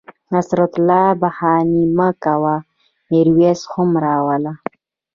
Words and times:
نصرت 0.33 0.71
الله 0.79 1.07
بهاني 1.21 1.83
مه 1.97 2.09
کوه 2.23 2.55
میرویس 3.09 3.61
هم 3.71 3.89
را 4.03 4.15
وله 4.27 4.53